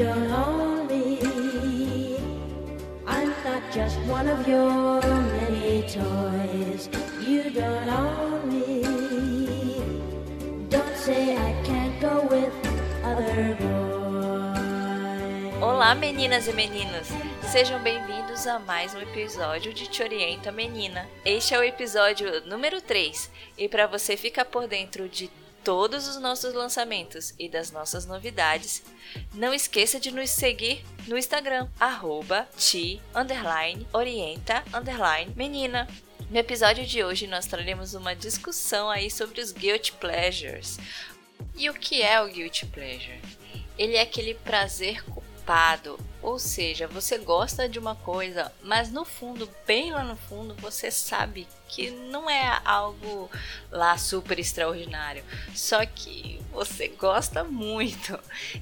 [0.00, 2.16] don't own me.
[3.06, 6.88] I'm not just one of your many toys.
[7.20, 8.80] You don't own me.
[10.70, 12.52] Don't say I can't go with
[13.04, 13.90] other boys.
[15.60, 17.08] Olá, meninas e meninos!
[17.52, 21.06] Sejam bem-vindos a mais um episódio de Te Orienta Menina.
[21.26, 25.28] Este é o episódio número 3 e para você ficar por dentro de
[25.64, 28.82] todos os nossos lançamentos e das nossas novidades,
[29.34, 35.88] não esqueça de nos seguir no Instagram, arroba ti, underline, orienta, underline, menina.
[36.30, 40.78] No episódio de hoje nós traremos uma discussão aí sobre os guilty pleasures.
[41.56, 43.20] E o que é o guilty pleasure?
[43.76, 45.02] Ele é aquele prazer
[46.22, 50.90] ou seja, você gosta de uma coisa, mas no fundo, bem lá no fundo, você
[50.90, 53.30] sabe que não é algo
[53.70, 58.18] lá super extraordinário, só que você gosta muito.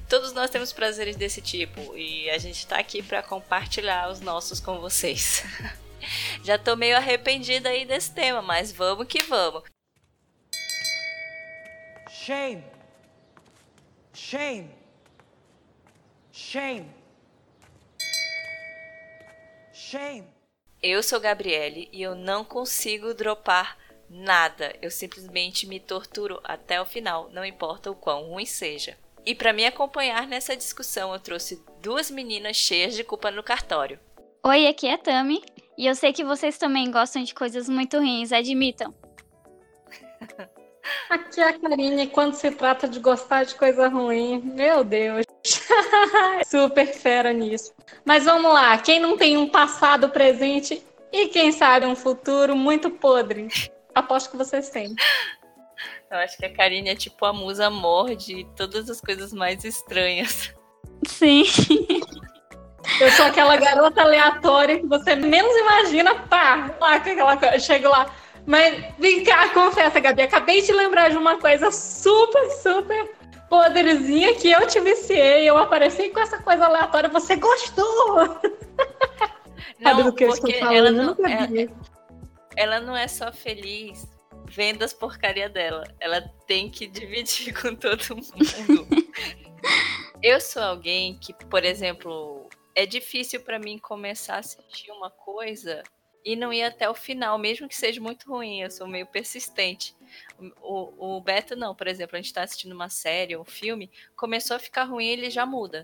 [0.07, 4.59] Todos nós temos prazeres desse tipo e a gente tá aqui para compartilhar os nossos
[4.59, 5.43] com vocês.
[6.43, 9.63] Já tô meio arrependida aí desse tema, mas vamos que vamos.
[12.09, 12.63] Shame.
[14.13, 14.78] Shame.
[16.51, 16.87] Shame.
[19.71, 20.25] Shame.
[20.81, 23.77] Eu sou Gabriele e eu não consigo dropar
[24.09, 24.75] nada.
[24.81, 28.97] Eu simplesmente me torturo até o final, não importa o quão ruim seja.
[29.23, 33.99] E para me acompanhar nessa discussão, eu trouxe duas meninas cheias de culpa no cartório.
[34.43, 35.43] Oi, aqui é a Tami.
[35.77, 38.91] E eu sei que vocês também gostam de coisas muito ruins, admitam.
[41.11, 45.28] Aqui é a Karine, quando se trata de gostar de coisa ruim, meu Deus.
[46.45, 47.73] Super fera nisso.
[48.05, 52.89] Mas vamos lá, quem não tem um passado presente e quem sabe um futuro muito
[52.89, 53.47] podre?
[53.93, 54.95] Aposto que vocês têm.
[56.09, 59.63] Eu acho que a Karine é tipo a musa amor de todas as coisas mais
[59.63, 60.53] estranhas.
[61.07, 61.43] Sim.
[62.99, 67.59] Eu sou aquela garota aleatória que você menos imagina, pá, lá com aquela coisa.
[67.59, 68.13] Chego lá.
[68.45, 70.23] Mas vem cá, confessa, Gabi.
[70.23, 73.18] Acabei de lembrar de uma coisa super, super
[73.49, 75.49] podrezinha que eu te viciei.
[75.49, 77.09] Eu apareci com essa coisa aleatória.
[77.09, 78.17] Você gostou?
[79.79, 80.75] Não, Sabe do que eu estou falando?
[80.75, 81.69] ela Eu não, nunca é- vi.
[82.55, 84.07] ela não é só feliz
[84.45, 85.83] vendo as porcaria dela.
[85.99, 88.87] Ela tem que dividir com todo mundo.
[90.21, 95.81] Eu sou alguém que, por exemplo, é difícil pra mim começar a assistir uma coisa
[96.25, 98.61] e não ir até o final, mesmo que seja muito ruim.
[98.61, 99.95] Eu sou meio persistente.
[100.61, 101.23] O, o,
[101.57, 104.83] não, por exemplo, a gente tá assistindo uma série ou um filme, começou a ficar
[104.83, 105.83] ruim, ele já muda.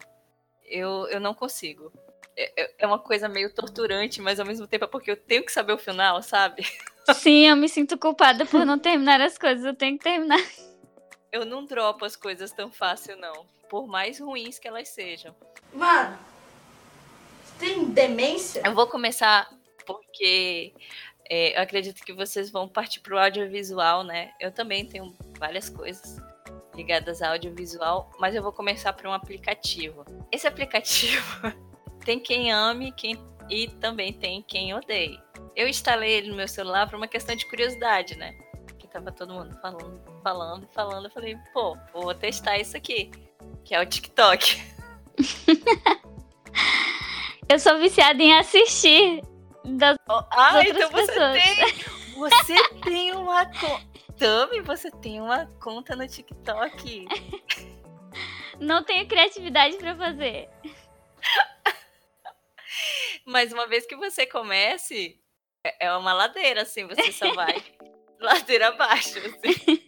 [0.63, 1.91] Eu, eu não consigo.
[2.37, 5.45] É, é- é uma coisa meio torturante, mas ao mesmo tempo é porque eu tenho
[5.45, 6.63] que saber o final, sabe?
[7.15, 9.63] Sim, eu me sinto culpada por não terminar as coisas.
[9.63, 10.41] Eu tenho que terminar.
[11.31, 13.45] Eu não dropo as coisas tão fácil, não.
[13.69, 15.35] Por mais ruins que elas sejam.
[15.73, 16.17] Mano,
[17.43, 18.61] você tem demência?
[18.65, 19.47] Eu vou começar
[19.85, 20.73] porque
[21.29, 24.31] é, eu acredito que vocês vão partir pro audiovisual, né?
[24.39, 26.17] Eu também tenho várias coisas
[26.75, 30.05] ligadas ao audiovisual, mas eu vou começar por um aplicativo.
[30.31, 31.41] Esse aplicativo
[32.05, 33.17] tem quem ame quem,
[33.49, 35.19] e também tem quem odeie.
[35.55, 38.37] Eu instalei ele no meu celular por uma questão de curiosidade, né?
[38.77, 41.05] Que tava todo mundo falando, falando, falando.
[41.05, 43.09] Eu falei, pô, vou testar isso aqui,
[43.63, 44.61] que é o TikTok.
[47.47, 49.21] Eu sou viciada em assistir.
[49.65, 49.97] Das...
[50.07, 51.43] Ah, outras então você pessoas.
[51.43, 51.95] tem.
[52.15, 53.95] Você tem uma conta.
[54.17, 57.05] Tami, você tem uma conta no TikTok.
[58.57, 60.49] Não tenho criatividade pra fazer.
[63.25, 65.19] Mas uma vez que você comece,
[65.65, 67.61] é é uma ladeira, assim, você só vai
[68.17, 69.19] ladeira abaixo.
[69.19, 69.85] Assim.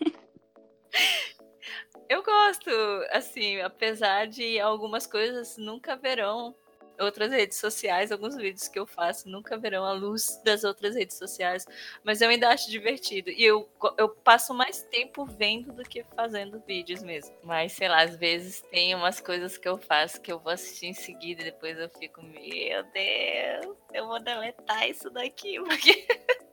[2.10, 2.70] Eu gosto,
[3.12, 6.54] assim, apesar de algumas coisas nunca verão
[7.00, 11.18] outras redes sociais, alguns vídeos que eu faço nunca verão a luz das outras redes
[11.18, 11.66] sociais,
[12.04, 13.30] mas eu ainda acho divertido.
[13.30, 17.36] E eu, eu passo mais tempo vendo do que fazendo vídeos mesmo.
[17.44, 20.88] Mas, sei lá, às vezes tem umas coisas que eu faço que eu vou assistir
[20.88, 26.08] em seguida e depois eu fico, meu Deus, eu vou deletar isso daqui, porque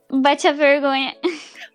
[0.09, 1.17] Bate a vergonha.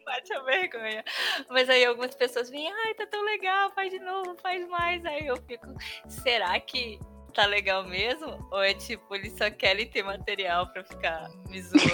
[0.04, 1.04] bate a vergonha.
[1.48, 5.04] Mas aí algumas pessoas vêm, ai, tá tão legal, faz de novo, faz mais.
[5.04, 5.66] Aí eu fico,
[6.08, 6.98] será que
[7.30, 8.46] tá legal mesmo?
[8.50, 11.90] Ou é tipo, eles só querem ter material pra ficar me zoando?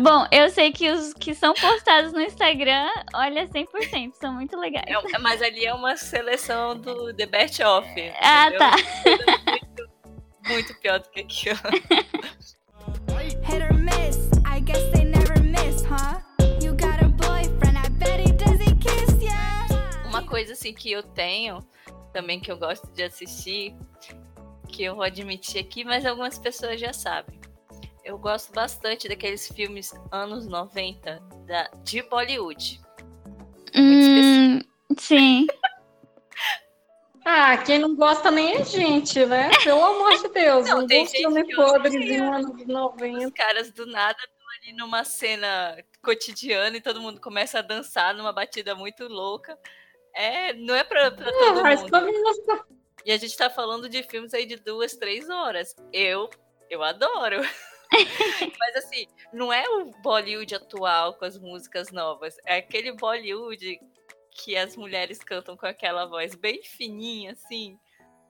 [0.00, 4.84] Bom, eu sei que os que são postados no Instagram, olha, 100%, são muito legais.
[4.86, 7.88] É- mas ali é uma seleção do The Best Of.
[8.20, 8.58] Ah, entendeu?
[8.58, 8.76] tá.
[9.50, 9.90] Muito,
[10.48, 11.58] muito pior do que aquilo.
[13.44, 16.20] Hit or miss, I guess they never miss, huh?
[16.62, 19.66] You got a boyfriend, I bet he does he kiss ya.
[20.06, 21.58] Uma coisa assim que eu tenho
[22.14, 23.76] também que eu gosto de assistir
[24.68, 27.40] que eu vou admitir aqui, mas algumas pessoas já sabem.
[28.04, 32.80] Eu gosto bastante daqueles filmes anos 90 da, de Bollywood.
[33.74, 34.60] Hum,
[34.98, 35.46] sim.
[37.26, 39.48] Ah, quem não gosta nem é gente, né?
[39.62, 40.68] Pelo amor de Deus.
[40.68, 43.26] Não, um tem filme podrezinho anos 90.
[43.26, 48.14] Os caras do nada estão ali numa cena cotidiana e todo mundo começa a dançar
[48.14, 49.58] numa batida muito louca.
[50.14, 51.90] É, não é pra, pra todo Mas mundo.
[51.90, 52.64] começa.
[53.04, 55.74] E a gente tá falando de filmes aí de duas, três horas.
[55.92, 56.30] Eu,
[56.70, 57.40] eu adoro.
[58.58, 62.36] Mas assim, não é o Bollywood atual com as músicas novas.
[62.46, 63.78] É aquele Bollywood
[64.30, 67.78] que as mulheres cantam com aquela voz bem fininha, assim,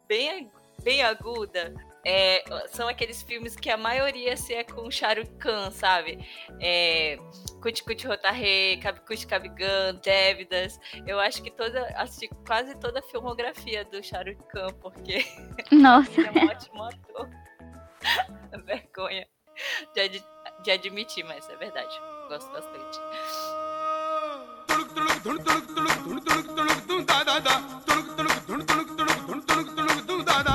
[0.06, 0.50] bem,
[0.82, 1.72] bem aguda.
[2.06, 6.18] É, são aqueles filmes que a maioria se é com Shah Rukh Khan, sabe?
[6.60, 7.16] É,
[7.62, 10.78] Kuch Kuch Rotare, Kab Kuch Kabgan, Dévidas.
[11.06, 15.24] Eu acho que toda, assisti quase toda a filmografia do Shah Rukh Khan, porque
[15.70, 16.10] Nossa.
[16.20, 17.28] ele é um ótimo ator.
[18.66, 19.26] Vergonha
[19.94, 20.24] de, ad-
[20.62, 21.98] de admitir, mas é verdade.
[22.28, 22.98] Gosto bastante.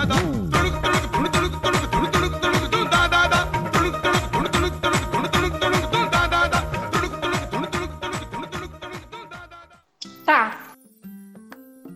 [0.08, 0.49] Tá.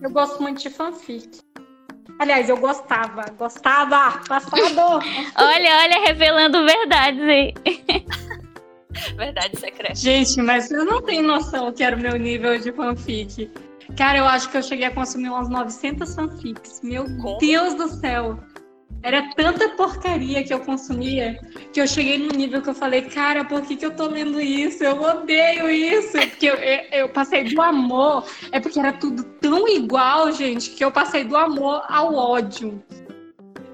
[0.04, 1.40] Eu gosto muito de fanfic.
[2.20, 3.24] Aliás, eu gostava.
[3.38, 4.20] Gostava.
[4.28, 5.00] Passado.
[5.40, 7.54] Olha, olha, revelando verdades aí.
[9.16, 9.96] Verdade secreta.
[9.96, 13.50] Gente, mas vocês não têm noção que era o meu nível de fanfic.
[13.98, 16.82] Cara, eu acho que eu cheguei a consumir umas 900 fanfics.
[16.84, 17.38] Meu Como?
[17.40, 18.38] Deus do céu.
[19.04, 21.38] Era tanta porcaria que eu consumia
[21.74, 24.40] que eu cheguei num nível que eu falei, cara, por que, que eu tô lendo
[24.40, 24.84] isso?
[24.84, 26.14] Eu odeio isso.
[26.14, 28.26] Porque eu, eu, eu passei do amor.
[28.52, 32.82] É porque era tudo tão igual, gente, que eu passei do amor ao ódio.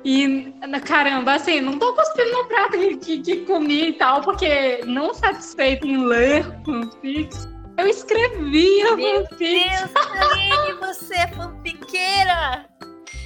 [0.03, 0.53] E,
[0.85, 5.13] caramba, assim, não tô cuspindo no prato que, que, que comi e tal, porque não
[5.13, 9.37] satisfeito em ler fanfics, eu escrevia Meu fanfics.
[9.37, 9.91] Deus,
[10.31, 12.65] Aline, você é fanfiqueira!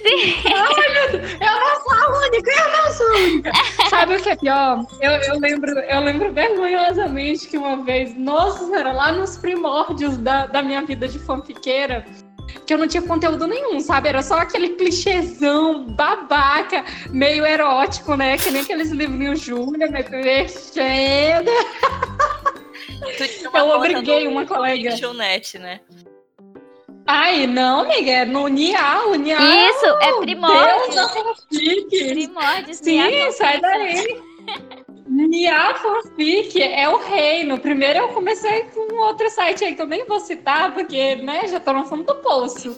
[0.04, 1.63] Eu não sou a
[4.04, 4.86] Sabe o que é pior?
[5.00, 10.46] Eu, eu, lembro, eu lembro vergonhosamente que uma vez, nossa senhora, lá nos primórdios da,
[10.46, 12.06] da minha vida de fanfiqueira,
[12.68, 14.10] que eu não tinha conteúdo nenhum, sabe?
[14.10, 18.38] Era só aquele clichêzão babaca, meio erótico, né?
[18.38, 21.50] Que nem aqueles livrinhos Júlia, me mexendo.
[23.54, 24.92] Eu obriguei uma colega.
[24.92, 25.80] Fictionnet, né?
[27.06, 29.38] Ai, não, amiga, é no NIA, o NIA.
[29.70, 31.10] Isso, é Deus primórdio.
[31.10, 32.10] fanfic.
[32.10, 34.22] Primórdio, Sim, sai daí.
[35.14, 37.60] Nia Fanfic é o reino.
[37.60, 41.60] Primeiro eu comecei com outro site aí que eu nem vou citar, porque, né, já
[41.60, 42.76] tô no fundo do poço.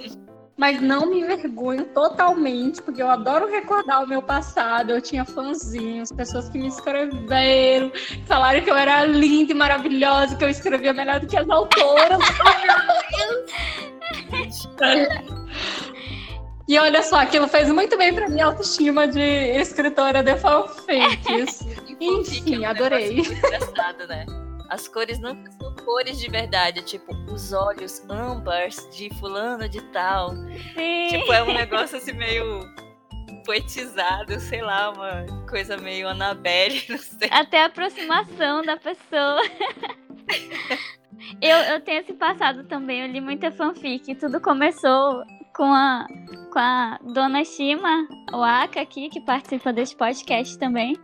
[0.57, 4.91] Mas não me envergonho totalmente, porque eu adoro recordar o meu passado.
[4.91, 7.91] Eu tinha fãzinhos, pessoas que me escreveram,
[8.25, 12.19] falaram que eu era linda e maravilhosa, que eu escrevia melhor do que as autoras.
[16.67, 21.59] E olha só, aquilo fez muito bem pra minha autoestima de escritora de fanfics.
[21.59, 23.19] Fanfic é Enfim, um adorei.
[23.19, 24.25] engraçado, né?
[24.71, 30.31] As cores nunca são cores de verdade, tipo, os olhos âmbars de fulano de tal.
[30.73, 31.07] Sim.
[31.09, 32.61] Tipo, é um negócio assim meio
[33.45, 37.29] poetizado, sei lá, uma coisa meio Annabelle, não sei.
[37.29, 39.39] Até a aproximação da pessoa.
[41.41, 44.15] eu, eu tenho esse passado também, eu li muita fanfic.
[44.15, 45.23] Tudo começou
[45.55, 46.05] com a,
[46.51, 50.97] com a dona Shima Waka aqui, que participa desse podcast também.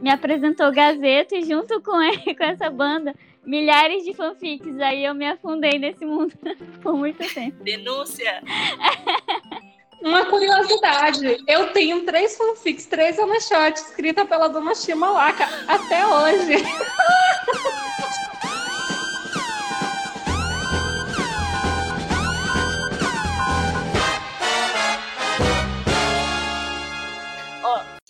[0.00, 4.78] Me apresentou Gazeta e junto com, ele, com essa banda, milhares de fanfics.
[4.80, 6.32] Aí eu me afundei nesse mundo
[6.82, 7.62] por muito tempo.
[7.62, 8.42] Denúncia!
[10.00, 16.62] Uma curiosidade, eu tenho três fanfics, três one shot escrita pela dona Shimawaka até hoje.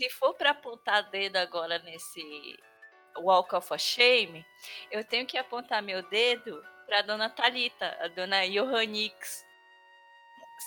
[0.08, 2.58] Se for pra apontar dedo agora nesse
[3.18, 4.44] Walk of Shame,
[4.90, 9.46] eu tenho que apontar meu dedo pra dona Talita, a dona Johannix.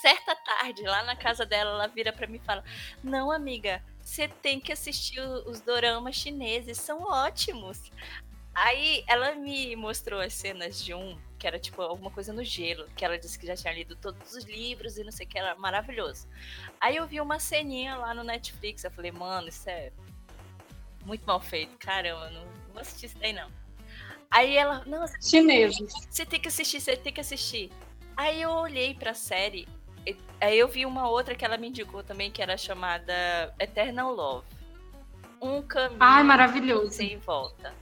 [0.01, 2.63] Certa tarde, lá na casa dela, ela vira pra mim e fala:
[3.03, 7.91] Não, amiga, você tem que assistir os doramas chineses, são ótimos.
[8.53, 12.87] Aí ela me mostrou as cenas de um que era tipo alguma coisa no gelo,
[12.95, 15.39] que ela disse que já tinha lido todos os livros e não sei o que,
[15.39, 16.27] era maravilhoso.
[16.79, 19.91] Aí eu vi uma ceninha lá no Netflix, eu falei, mano, isso é
[21.03, 23.49] muito mal feito, caramba, não não vou assistir isso daí não.
[24.29, 25.91] Aí ela, não, Chineses.
[26.09, 27.71] você tem que assistir, você tem que assistir.
[28.15, 29.67] Aí eu olhei pra série
[30.39, 34.47] Aí eu vi uma outra que ela me indicou também, que era chamada Eternal Love.
[35.39, 36.91] Um caminho Ai, maravilhoso.
[36.91, 37.73] sem volta.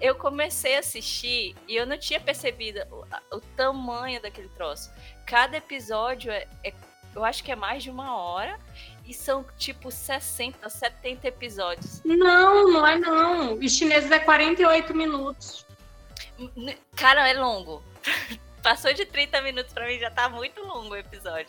[0.00, 4.90] Eu comecei a assistir e eu não tinha percebido o, o tamanho daquele troço.
[5.26, 6.72] Cada episódio é, é-
[7.14, 8.58] eu acho que é mais de uma hora
[9.06, 12.00] e são tipo 60, 70 episódios.
[12.04, 13.54] Não, não é não.
[13.54, 15.66] Os chineses é 48 minutos.
[16.96, 17.82] Cara, é longo.
[18.62, 21.48] Passou de 30 minutos pra mim, já tá muito longo o episódio.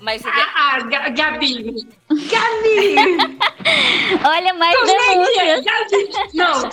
[0.00, 1.86] Mas ele é- Ah, ah, Ga- Gabi.
[2.10, 3.38] Gabi!
[4.24, 5.08] Olha, mais é é?
[5.08, 5.64] denúncias.
[5.64, 6.34] Gabi!
[6.34, 6.70] Não.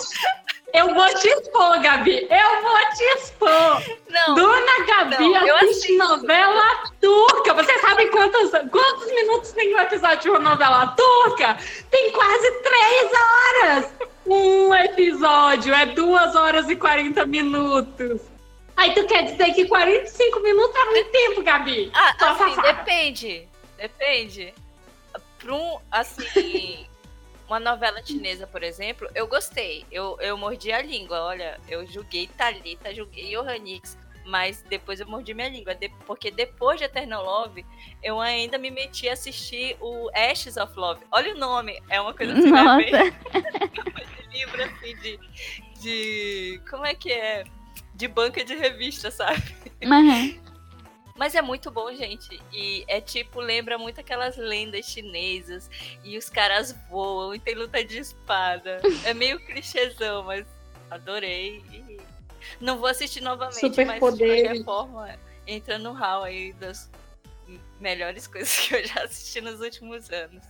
[0.74, 2.26] Eu vou te expor, Gabi.
[2.28, 3.82] Eu vou te expor.
[4.10, 5.98] Não, Dona Gabi Não, assiste assisto.
[5.98, 7.54] novela turca.
[7.54, 11.56] Você sabe quantos, quantos minutos tem um episódio de uma novela turca?
[11.90, 13.92] Tem quase três horas.
[14.26, 18.20] Um episódio é duas horas e 40 minutos.
[18.76, 21.92] Aí tu quer dizer que 45 minutos é muito tempo, Gabi?
[21.94, 22.72] Ah, assim, safada.
[22.72, 23.48] depende.
[23.78, 24.52] Depende.
[25.38, 26.84] Pra um, assim,
[27.46, 29.84] uma novela chinesa, por exemplo, eu gostei.
[29.90, 31.20] Eu, eu mordi a língua.
[31.22, 33.96] Olha, eu julguei Thalita, julguei Johanix.
[34.26, 35.74] Mas depois eu mordi minha língua.
[35.74, 37.64] de- porque depois de Eternal Love,
[38.02, 41.04] eu ainda me meti a assistir o Ashes of Love.
[41.12, 41.78] Olha o nome.
[41.90, 43.14] É uma coisa que você vai ver
[44.32, 45.20] livro assim de,
[45.80, 46.60] de.
[46.70, 47.44] Como é que é?
[47.94, 49.42] De banca de revista, sabe?
[49.84, 50.34] Aham.
[51.16, 52.40] Mas é muito bom, gente.
[52.52, 55.70] E é tipo, lembra muito aquelas lendas chinesas.
[56.02, 58.80] E os caras voam e tem luta de espada.
[59.04, 60.44] É meio clichêzão, mas
[60.90, 61.62] adorei.
[61.72, 62.00] E
[62.60, 64.42] não vou assistir novamente, mas de Superpoderes.
[64.42, 66.90] qualquer forma, entra no hall aí das
[67.78, 70.42] melhores coisas que eu já assisti nos últimos anos.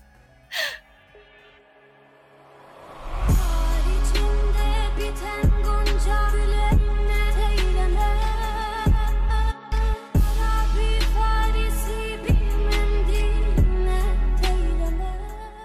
[5.15, 6.84] içinde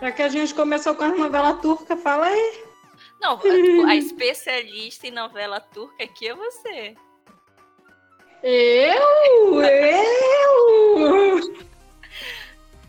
[0.02, 2.64] Já que a gente começou com a novela turca, fala aí.
[3.22, 3.40] Não,
[3.88, 6.96] a, especialista em novela turca aqui é você.
[8.42, 9.62] Eu?
[9.62, 11.40] Eu?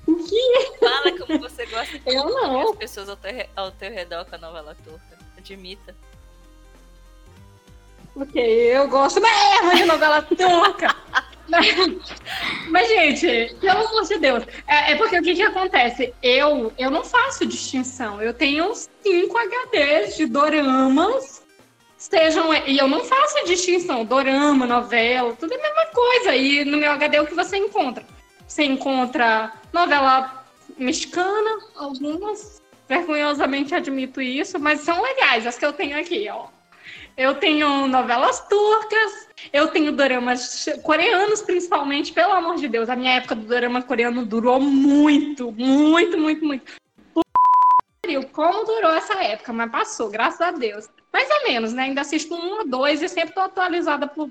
[0.06, 0.78] O que?
[0.78, 2.70] Fala como você gosta de Eu não.
[2.70, 5.18] as pessoas ao teu, ao teu redor com a novela turca.
[5.36, 5.96] Admita.
[8.14, 10.94] Ok, eu gosto mesmo de novela turca.
[12.70, 16.14] Mas, gente, pelo amor de Deus, é, é porque o que, que acontece?
[16.22, 18.22] Eu, eu não faço distinção.
[18.22, 21.44] Eu tenho 5 HDs de doramas,
[21.98, 22.54] sejam.
[22.54, 24.04] E eu não faço distinção.
[24.04, 26.36] Dorama, novela, tudo é a mesma coisa.
[26.36, 28.04] E no meu HD é o que você encontra?
[28.46, 30.44] Você encontra novela
[30.78, 32.60] mexicana, algumas.
[32.88, 36.46] Vergonhosamente admito isso, mas são legais as que eu tenho aqui, ó.
[37.16, 42.88] Eu tenho novelas turcas, eu tenho doramas coreanos, principalmente, pelo amor de Deus.
[42.88, 46.72] A minha época do dorama coreano durou muito, muito, muito, muito.
[48.02, 50.88] Pariu, Como durou essa época, mas passou, graças a Deus.
[51.12, 51.84] Mais ou menos, né?
[51.84, 54.30] Ainda assisto um ou dois e sempre tô atualizada por-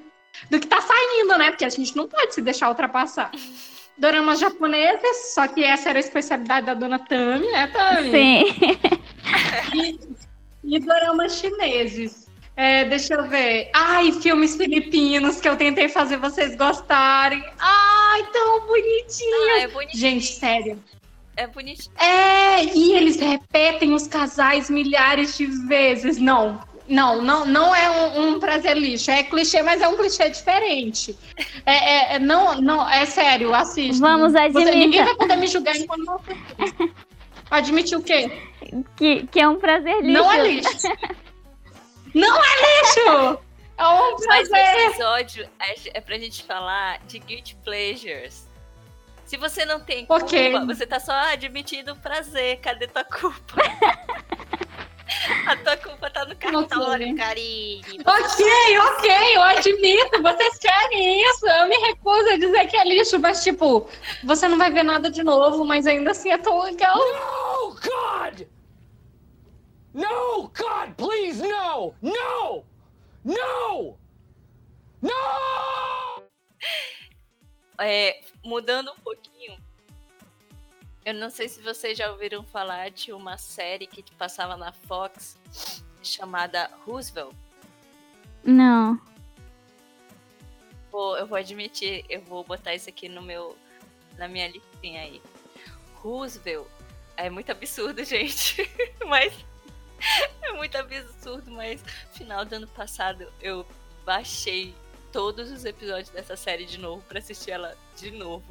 [0.49, 1.49] do que tá saindo, né?
[1.51, 3.31] Porque a gente não pode se deixar ultrapassar.
[3.97, 8.11] Doramas japoneses, só que essa era a especialidade da dona Tami, né, Tami?
[8.11, 8.43] Sim.
[9.75, 9.99] E,
[10.63, 12.28] e doramas chineses.
[12.59, 13.69] É, deixa eu ver.
[13.73, 17.41] Ai, filmes filipinos que eu tentei fazer vocês gostarem.
[17.57, 19.53] Ai, tão bonitinho.
[19.55, 19.97] Ah, é bonitinho.
[20.01, 20.83] Gente, sério.
[21.37, 21.95] É bonitinho.
[21.97, 26.17] É, e eles repetem os casais milhares de vezes.
[26.17, 29.09] Não, não, não, não é um, um prazer lixo.
[29.09, 31.17] É clichê, mas é um clichê diferente.
[31.65, 34.05] É, é- é- não, não, é sério, assista.
[34.05, 34.71] Vamos, Você, admita.
[34.75, 36.19] ninguém vai poder me julgar enquanto não.
[37.49, 38.29] Admitir o quê?
[38.97, 40.11] Que, que é um prazer lixo.
[40.11, 40.69] Não é lixo.
[42.13, 43.39] Não é lixo!
[43.77, 44.75] É um Mas prazer.
[44.75, 48.47] esse episódio é, é pra gente falar de guilty pleasures.
[49.25, 50.59] Se você não tem culpa, Ok.
[50.65, 52.59] você tá só admitindo o prazer.
[52.59, 53.55] Cadê tua culpa?
[55.47, 57.15] A tua culpa tá no cartório.
[57.15, 57.81] Karine.
[58.05, 60.21] Ok, ok, eu admito.
[60.21, 61.47] Vocês querem isso?
[61.47, 63.89] Eu me recuso a dizer que é lixo, mas tipo,
[64.23, 66.95] você não vai ver nada de novo, mas ainda assim é tão legal.
[66.97, 68.41] No, God!
[69.93, 71.95] No, God, please, no!
[72.01, 72.65] No!
[73.23, 73.97] No!
[75.01, 76.23] No!
[77.79, 79.57] É, mudando um pouquinho.
[81.05, 85.37] Eu não sei se vocês já ouviram falar de uma série que passava na Fox
[86.03, 87.33] chamada Roosevelt.
[88.43, 88.99] Não.
[90.91, 93.57] Vou- eu vou admitir, eu vou botar isso aqui no meu,
[94.17, 95.21] na minha listinha aí.
[95.95, 96.67] Roosevelt
[97.17, 98.69] é muito absurdo, gente.
[99.07, 99.33] mas
[100.41, 103.65] é muito absurdo, mas final do ano passado eu
[104.05, 104.73] baixei
[105.11, 108.45] todos os episódios dessa série de novo pra assistir ela de novo.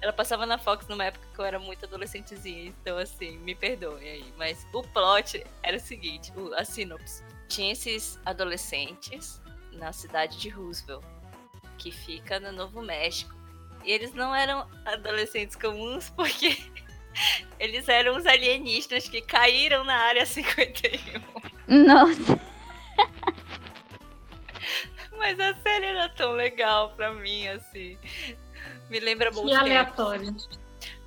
[0.00, 4.08] Ela passava na Fox numa época que eu era muito adolescentezinha, então assim, me perdoem
[4.08, 4.34] aí.
[4.36, 7.22] Mas o plot era o seguinte, a sinopse.
[7.48, 9.40] Tinha esses adolescentes
[9.72, 11.04] na cidade de Roosevelt,
[11.76, 13.34] que fica no Novo México.
[13.84, 16.56] E eles não eram adolescentes comuns porque
[17.58, 21.20] eles eram os alienígenas que caíram na área 51.
[21.84, 22.40] Nossa,
[25.16, 27.98] Mas a série era tão legal pra mim, assim.
[28.88, 29.60] Me lembra bons Que tempos.
[29.60, 30.36] aleatório.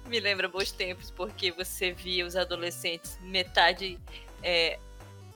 [0.06, 4.00] Me lembra bons tempos, porque você via os adolescentes metade
[4.44, 4.78] é,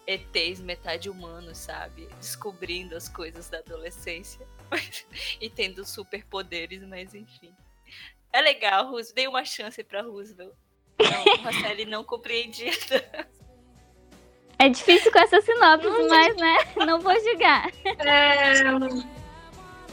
[0.06, 2.08] ETs, metade humanos, sabe?
[2.20, 4.46] Descobrindo as coisas da adolescência.
[5.42, 7.54] e tendo superpoderes, mas enfim.
[8.34, 9.16] É legal, Roosevelt.
[9.16, 10.54] Dei uma chance pra Roosevelt.
[11.00, 13.30] Não, uma série não compreendida.
[14.60, 17.70] é difícil com essa sinopse, mas né, não vou julgar.
[17.86, 18.54] É.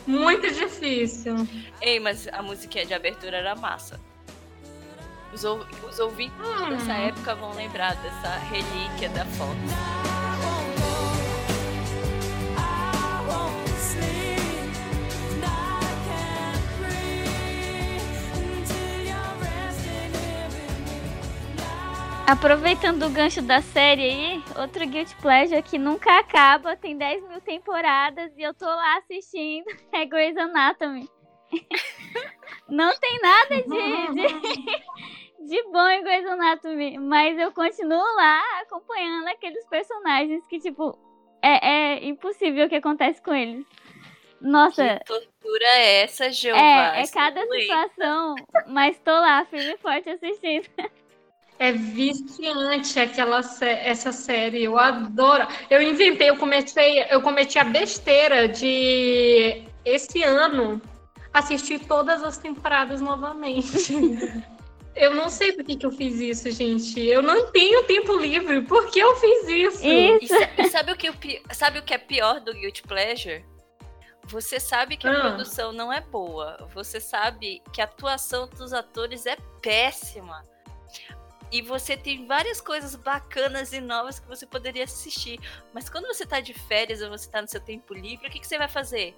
[0.06, 1.34] Muito difícil.
[1.80, 3.98] Ei, mas a musiquinha de abertura era massa.
[5.32, 6.36] Os, ou- os ouvintes
[6.68, 9.58] dessa época vão lembrar dessa relíquia da Fox.
[22.26, 27.40] Aproveitando o gancho da série aí, outro Guilty Pleasure que nunca acaba, tem 10 mil
[27.42, 31.06] temporadas e eu tô lá assistindo, é Grey's Anatomy.
[32.68, 33.68] Não tem nada de,
[34.14, 40.98] de, de bom em Grey's Anatomy, mas eu continuo lá acompanhando aqueles personagens que, tipo,
[41.42, 43.66] é, é impossível o que acontece com eles.
[44.40, 46.58] Nossa, Que tortura é essa, Jeová?
[46.58, 48.34] é, é cada situação,
[48.66, 50.66] mas tô lá, firme e forte assistindo.
[51.68, 54.64] É viciante aquela sé- essa série.
[54.64, 55.46] Eu adoro.
[55.70, 60.80] Eu inventei, eu comecei, eu cometi a besteira de esse ano
[61.32, 63.92] assistir todas as temporadas novamente.
[64.96, 67.00] Eu não sei por que, que eu fiz isso, gente.
[67.04, 68.62] Eu não tenho tempo livre.
[68.62, 69.84] Por que eu fiz isso?
[69.84, 73.44] E, sa- e sabe, o que, sabe o que é pior do Guilty Pleasure?
[74.28, 75.20] Você sabe que a Ah.
[75.20, 76.68] produção não é boa.
[76.72, 80.40] Você sabe que a atuação dos atores é péssima.
[81.54, 85.38] E você tem várias coisas bacanas e novas que você poderia assistir.
[85.72, 88.40] Mas quando você tá de férias ou você tá no seu tempo livre, o que,
[88.40, 89.16] que você vai fazer?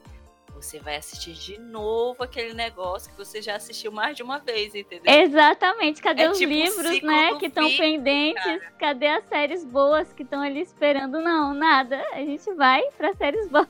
[0.54, 4.74] Você vai assistir de novo aquele negócio que você já assistiu mais de uma vez,
[4.74, 5.10] entendeu?
[5.10, 8.62] Exatamente, cadê É os tipo livros, né, que estão pendentes?
[8.78, 11.22] Cadê as séries boas que estão ali esperando?
[11.22, 12.04] Não, nada.
[12.12, 13.66] A gente vai pra séries boas.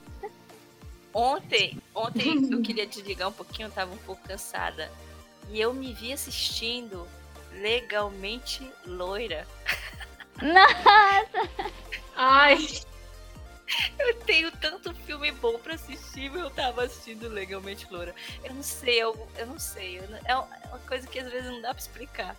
[1.14, 4.90] Ontem, ontem eu queria desligar um pouquinho, eu tava um pouco cansada.
[5.52, 7.06] E eu me vi assistindo
[7.56, 9.46] legalmente loira.
[10.42, 11.50] Nossa,
[12.14, 12.58] Ai,
[13.98, 18.14] Eu tenho tanto filme bom pra assistir, mas eu tava assistindo legalmente loira.
[18.44, 19.98] Eu não sei, eu, eu não sei.
[19.98, 20.36] eu não- é é
[20.68, 22.36] uma coisa que às vezes não dá pra explicar.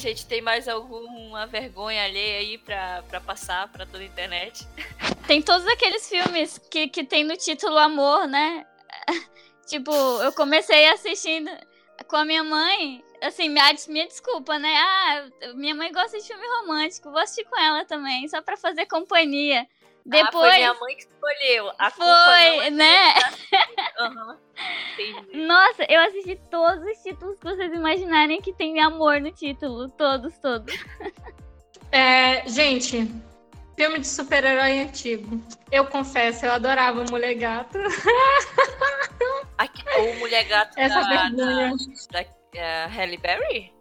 [0.00, 4.66] Gente, tem mais alguma vergonha alheia aí pra, pra passar pra toda a internet?
[5.26, 8.66] tem todos aqueles filmes que, que tem no título Amor, né?
[9.66, 11.50] tipo, eu comecei assistindo
[12.08, 13.04] com a minha mãe.
[13.22, 14.74] Assim, minha, minha desculpa, né?
[14.74, 18.86] Ah, minha mãe gosta de filme romântico, vou assistir com ela também, só pra fazer
[18.86, 19.62] companhia.
[19.62, 20.54] Ah, foi Depois.
[20.54, 21.70] minha mãe que escolheu.
[21.78, 23.14] A culpa não é foi, né?
[24.00, 24.38] Aham.
[25.80, 29.88] Nossa, eu assisti todos os títulos que vocês imaginarem que tem amor no título.
[29.88, 30.74] Todos, todos.
[31.90, 33.10] é, gente,
[33.76, 35.40] filme de super-herói antigo.
[35.72, 37.78] Eu confesso, eu adorava Mulher Gato.
[39.56, 41.72] Aqui, o Mulher Gato Essa da, vergonha.
[42.12, 43.72] da, da Halle Berry?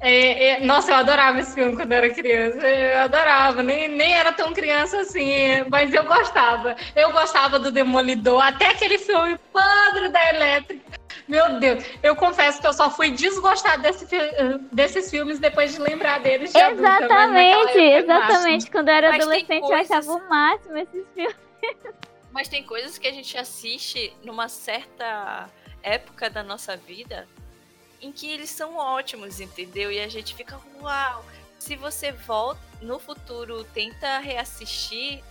[0.00, 2.58] É, é, nossa, eu adorava esse filme quando eu era criança.
[2.68, 6.76] Eu adorava, nem, nem era tão criança assim, mas eu gostava.
[6.94, 10.96] Eu gostava do Demolidor, até aquele filme Padre da Elétrica.
[11.26, 14.06] Meu Deus, eu confesso que eu só fui desgostar desse,
[14.70, 18.70] desses filmes depois de lembrar deles de naquela Exatamente, eu exatamente.
[18.70, 21.36] Quando eu era Mas adolescente, eu coisas- achava o máximo esses filmes.
[22.30, 25.48] Mas tem coisas que a gente assiste numa certa
[25.82, 27.26] época da nossa vida
[28.00, 29.90] em que eles são ótimos, entendeu?
[29.90, 31.24] E a gente fica, uau!
[31.58, 35.22] Se você volta no futuro, tenta reassistir,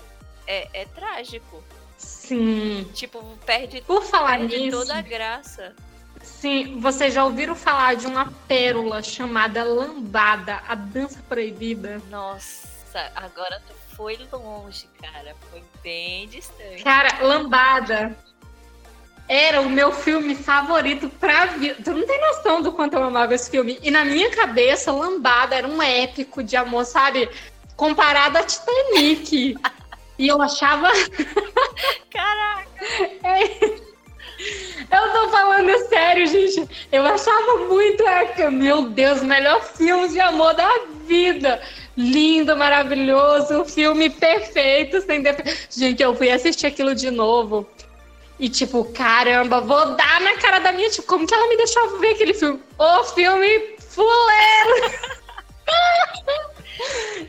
[0.47, 1.63] é, é trágico.
[1.97, 2.89] Sim.
[2.93, 5.75] Tipo, perde, Por falar perde nisso, toda a graça.
[6.21, 12.01] sim, vocês já ouviram falar de uma pérola chamada Lambada, a dança proibida?
[12.09, 15.35] Nossa, agora tu foi longe, cara.
[15.49, 16.83] Foi bem distante.
[16.83, 18.17] Cara, Lambada
[19.27, 21.77] era o meu filme favorito pra vida.
[21.83, 23.79] Tu não tem noção do quanto eu amava esse filme.
[23.81, 27.29] E na minha cabeça, Lambada era um épico de amor, sabe?
[27.75, 29.55] Comparado a Titanic.
[30.17, 30.89] e eu achava.
[32.11, 32.65] Caraca!
[34.91, 36.87] Eu tô falando sério, gente.
[36.91, 38.51] Eu achava muito épico.
[38.51, 40.69] Meu Deus, melhor filme de amor da
[41.07, 41.61] vida.
[41.97, 45.67] Lindo, maravilhoso, filme perfeito, sem defeito.
[45.69, 47.67] Gente, eu fui assistir aquilo de novo.
[48.39, 51.97] E tipo, caramba, vou dar na cara da minha, tipo, como que ela me deixou
[51.99, 52.61] ver aquele filme?
[52.77, 54.91] O filme fuleiro!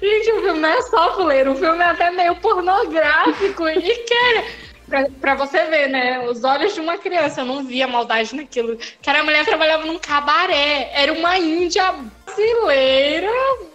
[0.02, 3.68] Gente, o filme não é só fuleiro, o filme é até meio pornográfico.
[3.68, 6.28] E que Pra, pra, você ver, né?
[6.28, 8.76] Os olhos de uma criança, eu não via maldade naquilo.
[8.76, 10.90] Que era a mulher trabalhava num cabaré.
[10.94, 11.92] Era uma índia
[12.24, 13.28] brasileira.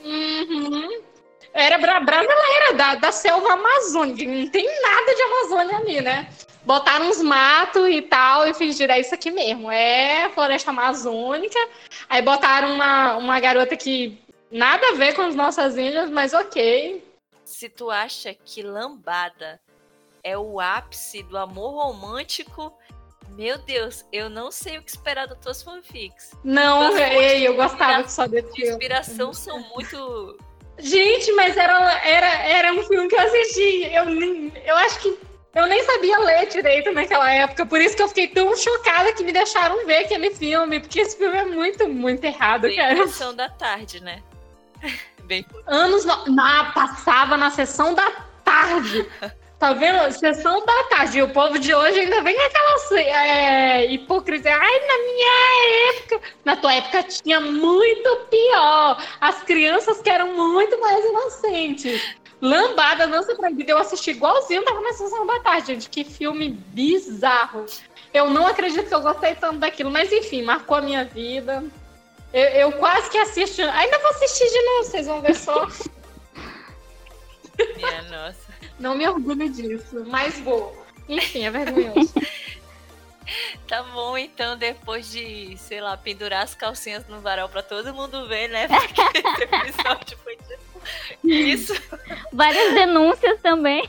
[0.05, 1.01] Uhum.
[1.53, 4.31] Era bra brasileira, da, da selva amazônica.
[4.31, 6.29] Não tem nada de Amazônia ali, né?
[6.65, 9.71] Botaram uns matos e tal e fingiram, é isso aqui mesmo.
[9.71, 11.59] É floresta amazônica.
[12.07, 14.19] Aí botaram uma, uma garota que
[14.51, 17.03] nada a ver com as nossas índias, mas ok.
[17.43, 19.59] Se tu acha que lambada
[20.23, 22.73] é o ápice do amor romântico.
[23.29, 26.31] Meu Deus, eu não sei o que esperar das tuas fanfics.
[26.43, 28.71] Não, ei, eu gostava só desse filme.
[28.71, 30.37] inspiração são muito.
[30.77, 33.83] Gente, mas era, era, era um filme que eu assisti.
[33.93, 34.05] Eu,
[34.65, 38.27] eu acho que eu nem sabia ler direito naquela época, por isso que eu fiquei
[38.27, 42.63] tão chocada que me deixaram ver aquele filme, porque esse filme é muito, muito errado,
[42.63, 43.07] Bem cara.
[43.07, 44.21] Sessão da tarde, né?
[45.23, 45.45] Bem...
[45.67, 46.25] Anos no...
[46.33, 48.09] na, passava na sessão da
[48.43, 49.07] tarde.
[49.61, 50.11] Tá vendo?
[50.11, 51.19] Sessão da tarde.
[51.19, 54.57] E o povo de hoje ainda vem aquela é, hipocrisia.
[54.57, 56.21] Ai, na minha época.
[56.43, 59.05] Na tua época tinha muito pior.
[59.21, 62.15] As crianças que eram muito mais inocentes.
[62.41, 63.71] Lambada, não se proibida.
[63.71, 65.89] Eu assisti igualzinho, tava na sessão da tarde, gente.
[65.89, 67.65] Que filme bizarro.
[68.13, 71.63] Eu não acredito que eu gostei tanto daquilo, mas enfim, marcou a minha vida.
[72.33, 73.61] Eu, eu quase que assisto.
[73.61, 75.67] Ainda vou assistir de novo, vocês vão ver só.
[77.77, 78.51] Minha nossa.
[78.79, 80.75] Não me orgulho disso, mas vou.
[81.07, 82.13] Enfim, é vergonhoso.
[83.67, 88.27] Tá bom, então, depois de, sei lá, pendurar as calcinhas no varal pra todo mundo
[88.27, 88.67] ver, né?
[88.67, 90.35] Porque esse episódio foi
[91.23, 91.73] isso.
[92.31, 93.83] Várias denúncias também.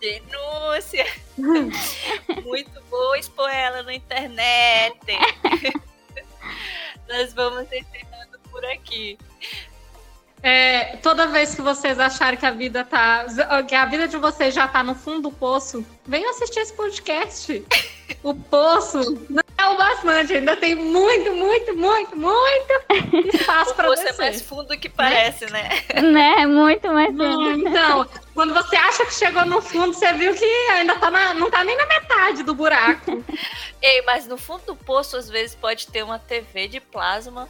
[0.00, 1.06] Denúncia!
[2.44, 4.96] Muito boa expor ela na internet.
[7.08, 9.18] Nós vamos encerrando por aqui.
[10.42, 13.24] É, toda vez que vocês acharem que a vida tá.
[13.68, 17.64] que a vida de vocês já tá no fundo do poço, venham assistir esse podcast.
[18.24, 24.06] O poço não é o bastante, ainda tem muito, muito, muito, muito espaço para você.
[24.06, 25.68] Poço é mais fundo do que parece, né?
[26.02, 26.46] Né?
[26.46, 27.68] Muito mais fundo.
[27.68, 31.50] Então, quando você acha que chegou no fundo, você viu que ainda tá na, não
[31.50, 33.22] tá nem na metade do buraco.
[33.80, 37.48] Ei, mas no fundo do poço, às vezes, pode ter uma TV de plasma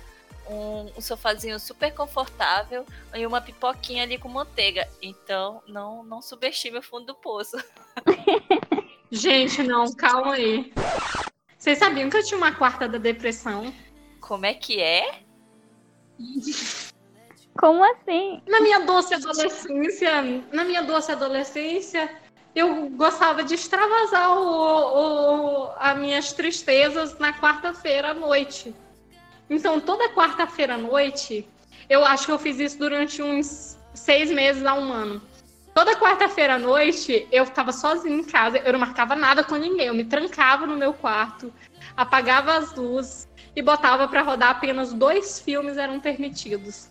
[0.48, 2.84] um, um, sofazinho super confortável
[3.14, 4.88] e uma pipoquinha ali com manteiga.
[5.00, 7.56] Então, não, não subestime o fundo do poço.
[9.10, 10.72] Gente, não, calma aí.
[11.62, 13.72] Vocês sabiam que eu tinha uma quarta da depressão?
[14.20, 15.20] Como é que é?
[17.56, 18.42] Como assim?
[18.48, 22.10] Na minha doce adolescência, na minha doce adolescência,
[22.52, 28.74] eu gostava de extravasar o, o, as minhas tristezas na quarta-feira à noite.
[29.48, 31.48] Então, toda quarta-feira à noite,
[31.88, 35.22] eu acho que eu fiz isso durante uns seis meses a um ano.
[35.74, 39.86] Toda quarta-feira à noite, eu ficava sozinha em casa, eu não marcava nada com ninguém,
[39.86, 41.52] eu me trancava no meu quarto,
[41.96, 46.90] apagava as luzes e botava para rodar apenas dois filmes eram permitidos.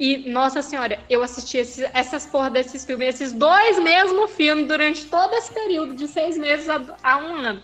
[0.00, 5.04] E, nossa senhora, eu assisti esse, essas porra desses filmes, esses dois mesmos filmes durante
[5.06, 7.62] todo esse período de seis meses a, a um ano.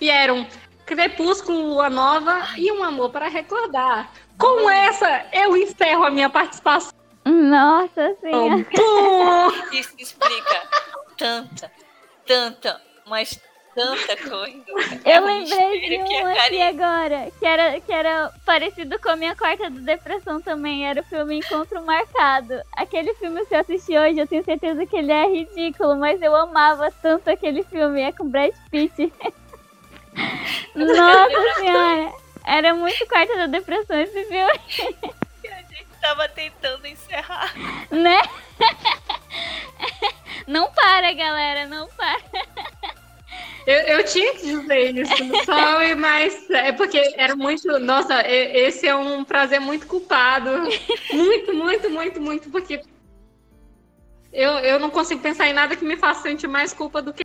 [0.00, 0.46] E eram
[0.86, 4.10] Crepúsculo, Lua Nova e Um Amor para Recordar.
[4.38, 6.92] Com essa, eu encerro a minha participação.
[7.26, 8.64] Nossa Senhora.
[9.72, 10.62] Isso explica
[11.18, 11.72] tanta,
[12.24, 13.40] tanta, mas
[13.74, 14.64] tanta coisa.
[15.04, 19.34] Eu é lembrei de um aqui agora, que era, que era parecido com a minha
[19.34, 22.62] quarta do Depressão também, era o filme Encontro Marcado.
[22.72, 26.34] Aquele filme, se eu assistir hoje, eu tenho certeza que ele é ridículo, mas eu
[26.34, 29.12] amava tanto aquele filme, é com Brad Pitt.
[30.76, 32.12] Nossa senhora!
[32.46, 35.25] Era muito quarta da depressão esse filme.
[36.06, 37.52] Tava tentando encerrar.
[37.90, 38.20] Né?
[40.46, 42.20] Não para, galera, não para.
[43.66, 47.80] Eu, eu tinha que dizer isso, só, mas é porque era muito.
[47.80, 50.48] Nossa, esse é um prazer muito culpado.
[51.12, 52.80] Muito, muito, muito, muito, porque
[54.32, 57.24] Eu, eu não consigo pensar em nada que me faça sentir mais culpa do que.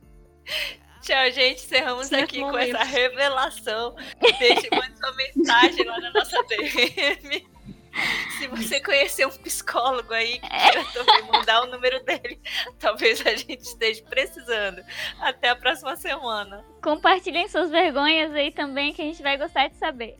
[1.02, 1.64] Tchau, gente.
[1.64, 2.74] Encerramos Certo aqui com momento.
[2.74, 3.94] essa revelação.
[4.40, 7.51] Deixe mande sua mensagem lá na nossa DM.
[8.38, 12.40] Se você conhecer um psicólogo aí que queira também mandar o número dele,
[12.78, 14.82] talvez a gente esteja precisando.
[15.20, 16.64] Até a próxima semana.
[16.82, 20.16] Compartilhem suas vergonhas aí também, que a gente vai gostar de saber.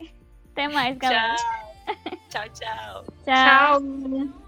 [0.53, 1.35] Até mais, galera.
[1.37, 1.73] Tchau.
[2.31, 3.05] Tchau, tchau.
[3.25, 3.81] Tchau.
[3.81, 4.43] Tchau.